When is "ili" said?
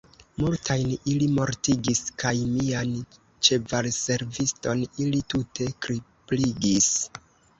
1.11-1.25, 5.05-5.21